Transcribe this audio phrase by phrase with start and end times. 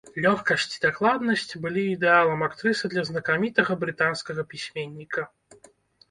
[0.25, 5.27] Лёгкасць і дакладнасць былі ідэалам актрысы для знакамітага брытанскага пісьменніка.